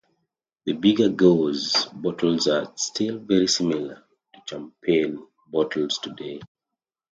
[0.65, 6.41] The bigger gueuze bottles are still very similar to Champagne bottles today.